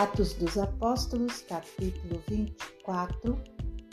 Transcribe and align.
Atos 0.00 0.32
dos 0.32 0.56
Apóstolos, 0.56 1.42
capítulo 1.42 2.22
24. 2.26 3.38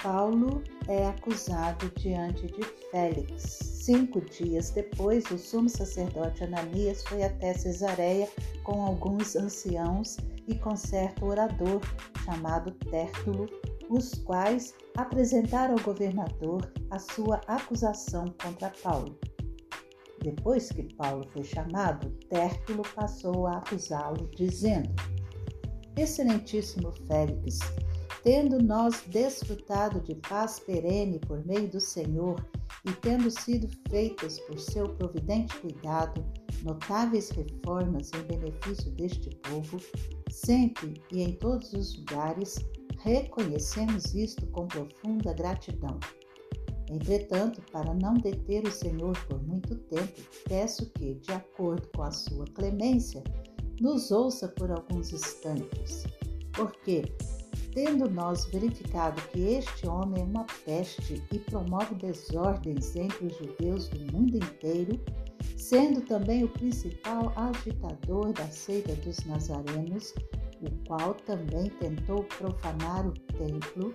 Paulo 0.02 0.64
é 0.88 1.06
acusado 1.06 1.92
diante 1.98 2.48
de 2.48 2.64
Félix. 2.90 3.42
Cinco 3.44 4.22
dias 4.22 4.70
depois, 4.70 5.30
o 5.32 5.38
sumo 5.38 5.68
sacerdote 5.68 6.46
Ananias 6.46 7.04
foi 7.04 7.24
até 7.24 7.54
Cesareia 7.54 8.30
com 8.64 8.86
alguns 8.86 9.36
anciãos 9.36 10.16
e 10.48 10.56
com 10.56 10.78
certo 10.78 11.26
orador 11.26 11.82
chamado 12.24 12.72
Tértulo, 12.90 13.46
os 13.90 14.14
quais 14.14 14.74
apresentaram 14.96 15.74
ao 15.74 15.84
governador 15.84 16.72
a 16.90 17.00
sua 17.00 17.42
acusação 17.48 18.34
contra 18.42 18.72
Paulo. 18.82 19.20
Depois 20.24 20.70
que 20.70 20.84
Paulo 20.96 21.28
foi 21.34 21.44
chamado, 21.44 22.10
Tértulo 22.30 22.84
passou 22.96 23.46
a 23.46 23.58
acusá-lo, 23.58 24.30
dizendo: 24.34 25.17
Excelentíssimo 25.98 26.92
Félix, 27.08 27.60
tendo 28.24 28.62
nós 28.62 29.04
desfrutado 29.08 30.00
de 30.02 30.16
paz 30.16 30.60
perene 30.60 31.20
por 31.20 31.44
meio 31.46 31.68
do 31.68 31.80
Senhor 31.80 32.46
e 32.86 32.92
tendo 33.02 33.32
sido 33.32 33.68
feitas 33.90 34.40
por 34.42 34.60
seu 34.60 34.88
providente 34.96 35.58
cuidado 35.60 36.24
notáveis 36.64 37.30
reformas 37.30 38.12
em 38.14 38.22
benefício 38.24 38.92
deste 38.92 39.30
povo, 39.38 39.80
sempre 40.30 41.02
e 41.12 41.22
em 41.22 41.34
todos 41.34 41.74
os 41.74 41.98
lugares, 41.98 42.58
reconhecemos 43.00 44.14
isto 44.14 44.46
com 44.48 44.68
profunda 44.68 45.34
gratidão. 45.34 46.00
Entretanto, 46.90 47.62
para 47.72 47.94
não 47.94 48.14
deter 48.14 48.66
o 48.66 48.72
Senhor 48.72 49.18
por 49.26 49.42
muito 49.44 49.76
tempo, 49.76 50.22
peço 50.48 50.90
que, 50.92 51.16
de 51.16 51.32
acordo 51.32 51.88
com 51.96 52.04
a 52.04 52.12
sua 52.12 52.46
clemência, 52.46 53.22
nos 53.80 54.12
ouça 54.12 54.48
por 54.48 54.72
alguns 54.72 55.14
instantes, 55.14 56.06
porque, 56.54 57.04
tendo 57.74 58.10
nós 58.10 58.46
verificado 58.46 59.22
que 59.30 59.40
este 59.40 59.88
homem 59.88 60.22
é 60.22 60.26
uma 60.26 60.46
peste 60.66 61.24
e 61.32 61.40
promove 61.40 61.96
desordens 61.96 62.96
entre 62.96 63.28
os 63.28 63.38
judeus 63.38 63.88
do 63.90 64.12
mundo 64.12 64.38
inteiro, 64.38 65.00
sendo 65.56 66.02
também 66.02 66.44
o 66.44 66.50
principal 66.50 67.32
agitador 67.36 68.34
da 68.34 68.48
seita 68.48 68.96
dos 68.96 69.18
nazarenos, 69.26 70.14
o 70.62 70.88
qual 70.88 71.14
também 71.14 71.70
tentou 71.80 72.24
profanar 72.24 73.06
o 73.08 73.12
templo, 73.12 73.94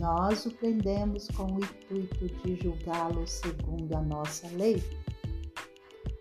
nós 0.00 0.44
o 0.46 0.50
prendemos 0.50 1.28
com 1.28 1.44
o 1.44 1.58
intuito 1.58 2.26
de 2.42 2.56
julgá-lo 2.62 3.26
segundo 3.26 3.94
a 3.94 4.02
nossa 4.02 4.48
lei. 4.56 4.82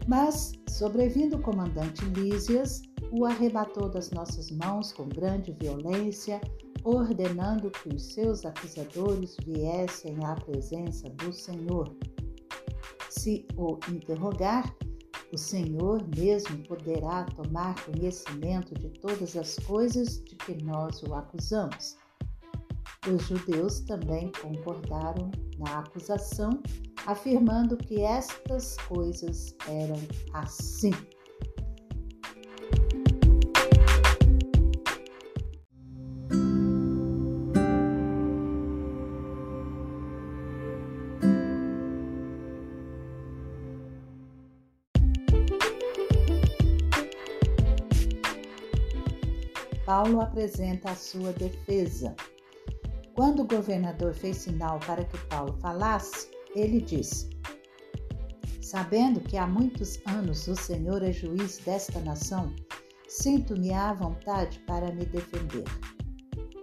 Mas, 0.07 0.51
sobrevindo 0.73 1.35
o 1.35 1.41
comandante 1.41 2.03
Lísias, 2.05 2.81
o 3.11 3.25
arrebatou 3.25 3.87
das 3.87 4.09
nossas 4.09 4.49
mãos 4.49 4.91
com 4.91 5.07
grande 5.07 5.51
violência, 5.51 6.41
ordenando 6.83 7.69
que 7.69 7.89
os 7.89 8.13
seus 8.13 8.43
acusadores 8.43 9.37
viessem 9.45 10.17
à 10.25 10.33
presença 10.33 11.07
do 11.11 11.31
Senhor. 11.31 11.95
Se 13.07 13.45
o 13.55 13.77
interrogar, 13.91 14.75
o 15.31 15.37
Senhor 15.37 16.03
mesmo 16.17 16.57
poderá 16.67 17.23
tomar 17.25 17.75
conhecimento 17.85 18.73
de 18.73 18.89
todas 18.99 19.37
as 19.37 19.55
coisas 19.59 20.23
de 20.23 20.35
que 20.35 20.63
nós 20.63 21.03
o 21.03 21.13
acusamos. 21.13 21.97
Os 23.07 23.21
judeus 23.27 23.81
também 23.81 24.31
concordaram 24.41 25.29
na 25.59 25.79
acusação, 25.79 26.49
afirmando 27.05 27.77
que 27.77 28.01
estas 28.01 28.77
coisas 28.87 29.55
eram 29.67 29.99
assim. 30.33 30.91
Paulo 49.85 50.21
apresenta 50.21 50.91
a 50.91 50.95
sua 50.95 51.31
defesa. 51.33 52.15
Quando 53.13 53.43
o 53.43 53.47
governador 53.47 54.13
fez 54.13 54.37
sinal 54.37 54.79
para 54.79 55.03
que 55.05 55.17
Paulo 55.27 55.53
falasse, 55.61 56.32
ele 56.55 56.81
disse: 56.81 57.29
Sabendo 58.61 59.19
que 59.19 59.37
há 59.37 59.45
muitos 59.45 59.99
anos 60.07 60.47
o 60.47 60.55
Senhor 60.55 61.03
é 61.03 61.11
juiz 61.11 61.59
desta 61.59 61.99
nação, 61.99 62.53
sinto-me 63.07 63.71
à 63.71 63.93
vontade 63.93 64.59
para 64.65 64.91
me 64.91 65.05
defender. 65.05 65.65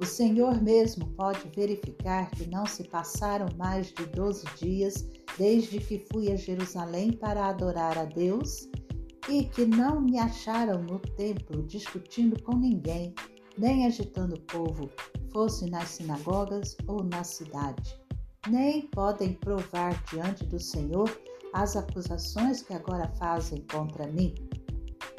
O 0.00 0.06
Senhor 0.06 0.62
mesmo 0.62 1.06
pode 1.08 1.46
verificar 1.54 2.30
que 2.30 2.48
não 2.48 2.64
se 2.64 2.84
passaram 2.84 3.46
mais 3.56 3.92
de 3.92 4.06
doze 4.06 4.46
dias 4.56 5.06
desde 5.36 5.78
que 5.78 6.06
fui 6.10 6.32
a 6.32 6.36
Jerusalém 6.36 7.12
para 7.12 7.48
adorar 7.48 7.98
a 7.98 8.06
Deus 8.06 8.68
e 9.28 9.44
que 9.44 9.66
não 9.66 10.00
me 10.00 10.18
acharam 10.18 10.82
no 10.82 10.98
templo 10.98 11.62
discutindo 11.66 12.42
com 12.42 12.56
ninguém, 12.56 13.14
nem 13.58 13.86
agitando 13.86 14.36
o 14.36 14.40
povo, 14.40 14.90
fosse 15.30 15.68
nas 15.68 15.90
sinagogas 15.90 16.76
ou 16.86 17.04
na 17.04 17.22
cidade. 17.22 18.00
Nem 18.48 18.82
podem 18.88 19.34
provar 19.34 20.02
diante 20.10 20.44
do 20.46 20.58
Senhor 20.58 21.10
as 21.52 21.76
acusações 21.76 22.62
que 22.62 22.72
agora 22.72 23.08
fazem 23.18 23.64
contra 23.70 24.06
mim. 24.06 24.34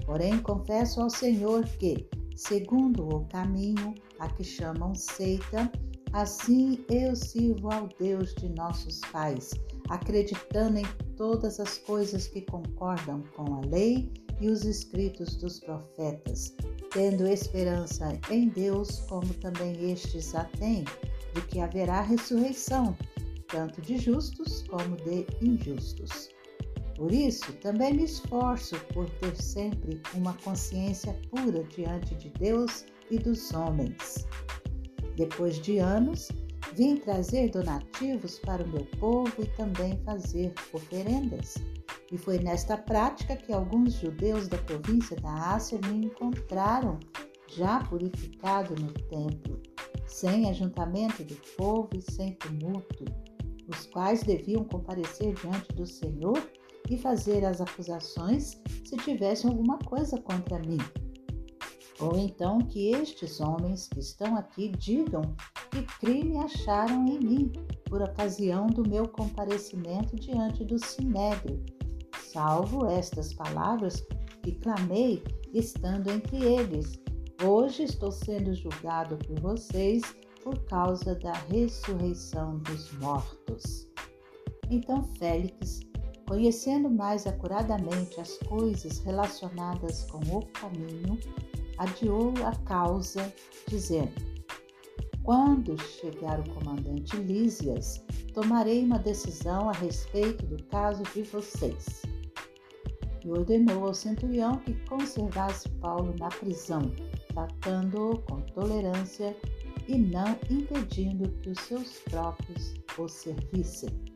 Porém, 0.06 0.40
confesso 0.40 1.02
ao 1.02 1.10
Senhor 1.10 1.64
que, 1.78 2.10
segundo 2.36 3.08
o 3.08 3.26
caminho 3.28 3.94
a 4.20 4.28
que 4.30 4.44
chamam 4.44 4.96
seita, 4.96 5.72
assim 6.14 6.84
eu 6.90 7.16
sirvo 7.16 7.72
ao 7.72 7.88
Deus 8.00 8.34
de 8.36 8.50
nossos 8.50 9.00
pais 9.12 9.52
acreditando 9.92 10.80
em 10.80 10.86
todas 11.18 11.60
as 11.60 11.78
coisas 11.78 12.28
que 12.28 12.42
concordam 12.42 13.22
com 13.36 13.56
a 13.56 13.62
lei 13.68 14.12
e 14.42 14.50
os 14.50 14.66
escritos 14.66 15.36
dos 15.38 15.60
profetas, 15.60 16.54
tendo 16.92 17.28
esperança 17.28 18.20
em 18.30 18.50
Deus, 18.50 19.00
como 19.08 19.34
também 19.36 19.92
estes 19.92 20.34
a 20.36 20.46
têm, 20.46 20.84
de 21.34 21.42
que 21.48 21.60
haverá 21.60 22.02
ressurreição, 22.02 22.98
tanto 23.48 23.82
de 23.82 23.98
justos 23.98 24.64
como 24.64 24.98
de 24.98 25.26
injustos. 25.42 26.30
Por 26.96 27.12
isso, 27.12 27.54
também 27.54 27.94
me 27.94 28.04
esforço 28.04 28.76
por 28.94 29.10
ter 29.20 29.36
sempre 29.36 30.02
uma 30.14 30.34
consciência 30.44 31.18
pura 31.30 31.64
diante 31.64 32.16
de 32.16 32.30
Deus 32.32 32.86
e 33.10 33.18
dos 33.18 33.54
homens. 33.54 34.28
Depois 35.16 35.60
de 35.60 35.80
anos, 35.80 36.30
Vim 36.74 36.96
trazer 36.96 37.50
donativos 37.50 38.40
para 38.40 38.64
o 38.64 38.70
meu 38.70 38.86
povo 38.98 39.34
e 39.40 39.46
também 39.58 40.00
fazer 40.06 40.54
oferendas. 40.72 41.56
E 42.12 42.18
foi 42.18 42.38
nesta 42.40 42.78
prática 42.78 43.38
que 43.38 43.54
alguns 43.54 43.94
judeus 43.94 44.48
da 44.48 44.58
província 44.58 45.16
da 45.18 45.54
Ásia 45.54 45.80
me 45.88 46.08
encontraram, 46.08 47.00
já 47.48 47.80
purificado 47.86 48.76
no 48.76 48.92
templo, 48.92 49.62
sem 50.06 50.50
ajuntamento 50.50 51.24
do 51.24 51.36
povo 51.56 51.90
e 51.96 52.02
sem 52.02 52.34
tumulto, 52.34 53.06
os 53.70 53.86
quais 53.88 54.24
deviam 54.24 54.66
comparecer 54.66 55.34
diante 55.36 55.74
do 55.74 55.86
Senhor 55.86 56.38
e 56.90 56.98
fazer 56.98 57.46
as 57.46 57.62
acusações 57.62 58.62
se 58.84 58.98
tivessem 58.98 59.50
alguma 59.50 59.80
coisa 59.80 60.20
contra 60.20 60.60
mim. 60.60 60.80
Ou 62.02 62.18
então 62.18 62.60
que 62.60 62.90
estes 62.90 63.40
homens 63.40 63.88
que 63.88 64.00
estão 64.00 64.36
aqui 64.36 64.70
digam 64.70 65.22
que 65.70 65.84
crime 66.00 66.38
acharam 66.40 67.06
em 67.06 67.20
mim 67.20 67.52
por 67.86 68.02
ocasião 68.02 68.68
do 68.68 68.88
meu 68.88 69.08
comparecimento 69.08 70.16
diante 70.16 70.66
do 70.66 70.84
sinédrio, 70.84 71.64
salvo 72.32 72.86
estas 72.86 73.34
palavras 73.34 74.06
que 74.42 74.54
clamei 74.54 75.24
estando 75.54 76.10
entre 76.10 76.38
eles. 76.38 77.00
Hoje 77.44 77.84
estou 77.84 78.12
sendo 78.12 78.54
julgado 78.54 79.18
por 79.18 79.40
vocês 79.42 80.02
por 80.44 80.58
causa 80.66 81.16
da 81.16 81.34
ressurreição 81.34 82.60
dos 82.60 82.92
mortos. 83.00 83.88
Então 84.70 85.04
Félix, 85.18 85.82
conhecendo 86.28 86.90
mais 86.90 87.28
acuradamente 87.28 88.20
as 88.22 88.38
coisas 88.38 89.00
relacionadas 89.00 90.04
com 90.10 90.20
o 90.36 90.46
caminho, 90.54 91.20
adiou 91.78 92.34
a 92.46 92.56
causa, 92.66 93.32
dizendo: 93.68 94.14
Quando 95.24 95.80
chegar 95.82 96.40
o 96.40 96.50
comandante 96.54 97.18
Lísias, 97.18 98.02
tomarei 98.34 98.86
uma 98.86 99.00
decisão 99.00 99.70
a 99.70 99.74
respeito 99.74 100.46
do 100.46 100.64
caso 100.66 101.04
de 101.14 101.24
vocês. 101.24 102.11
E 103.24 103.30
ordenou 103.30 103.86
ao 103.86 103.94
centurião 103.94 104.58
que 104.58 104.74
conservasse 104.86 105.70
Paulo 105.80 106.16
na 106.20 106.30
prisão, 106.30 106.82
tratando-o 107.28 108.18
com 108.24 108.42
tolerância 108.42 109.36
e 109.88 109.98
não 109.98 110.38
impedindo 110.50 111.30
que 111.42 111.50
os 111.50 111.60
seus 111.60 112.00
próprios 112.10 112.74
o 112.98 113.08
servissem. 113.08 114.11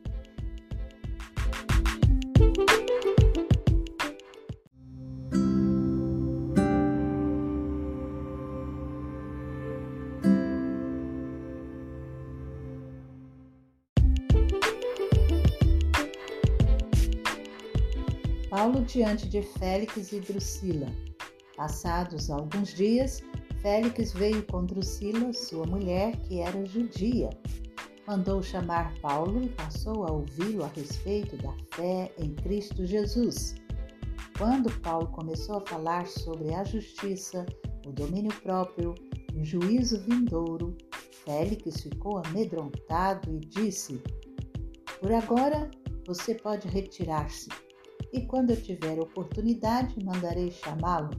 Paulo 18.56 18.80
diante 18.86 19.28
de 19.28 19.42
Félix 19.42 20.12
e 20.12 20.20
Drusila. 20.20 20.86
Passados 21.58 22.30
alguns 22.30 22.72
dias, 22.72 23.22
Félix 23.60 24.14
veio 24.14 24.42
com 24.46 24.64
Drusila, 24.64 25.30
sua 25.34 25.66
mulher, 25.66 26.16
que 26.22 26.40
era 26.40 26.64
judia. 26.64 27.28
Mandou 28.08 28.42
chamar 28.42 28.98
Paulo 29.02 29.44
e 29.44 29.50
passou 29.50 30.06
a 30.06 30.10
ouvi-lo 30.10 30.64
a 30.64 30.68
respeito 30.68 31.36
da 31.36 31.52
fé 31.74 32.10
em 32.16 32.34
Cristo 32.34 32.86
Jesus. 32.86 33.56
Quando 34.38 34.72
Paulo 34.80 35.08
começou 35.08 35.58
a 35.58 35.66
falar 35.66 36.06
sobre 36.06 36.54
a 36.54 36.64
justiça, 36.64 37.44
o 37.86 37.92
domínio 37.92 38.32
próprio 38.40 38.94
e 39.34 39.42
o 39.42 39.44
juízo 39.44 40.00
vindouro, 40.00 40.74
Félix 41.26 41.82
ficou 41.82 42.22
amedrontado 42.24 43.30
e 43.34 43.38
disse: 43.38 44.02
Por 44.98 45.12
agora 45.12 45.70
você 46.06 46.34
pode 46.34 46.66
retirar-se, 46.68 47.50
e 48.12 48.20
quando 48.22 48.50
eu 48.50 48.62
tiver 48.62 48.98
oportunidade 48.98 50.04
mandarei 50.04 50.50
chamá-lo. 50.50 51.10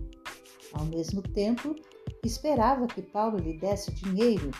Ao 0.73 0.85
mesmo 0.85 1.21
tempo, 1.21 1.75
esperava 2.23 2.87
que 2.87 3.01
Paulo 3.01 3.37
lhe 3.37 3.57
desse 3.57 3.93
dinheiro, 3.93 4.51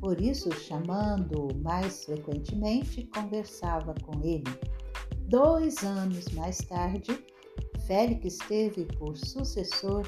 por 0.00 0.20
isso, 0.20 0.50
chamando-o 0.52 1.54
mais 1.62 2.04
frequentemente, 2.04 3.08
conversava 3.14 3.94
com 4.02 4.22
ele. 4.22 4.44
Dois 5.28 5.82
anos 5.82 6.26
mais 6.34 6.58
tarde, 6.58 7.24
Félix 7.86 8.38
teve 8.46 8.84
por 8.98 9.16
sucessor 9.16 10.06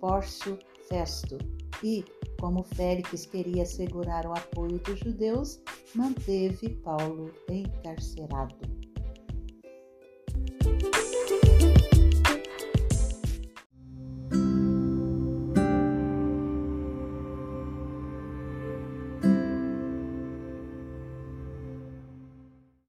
Pórcio 0.00 0.58
Festo 0.88 1.38
e, 1.82 2.04
como 2.40 2.62
Félix 2.62 3.26
queria 3.26 3.62
assegurar 3.62 4.26
o 4.26 4.32
apoio 4.32 4.78
dos 4.78 4.98
judeus, 5.00 5.60
manteve 5.94 6.70
Paulo 6.82 7.30
encarcerado. 7.50 8.73